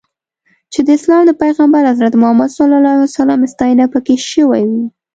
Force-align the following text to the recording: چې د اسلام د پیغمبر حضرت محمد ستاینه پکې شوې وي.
چې 0.71 0.79
د 0.83 0.87
اسلام 0.97 1.21
د 1.25 1.31
پیغمبر 1.43 1.81
حضرت 1.91 2.13
محمد 2.21 2.49
ستاینه 3.55 3.85
پکې 3.93 4.15
شوې 4.31 4.61
وي. 4.69 4.83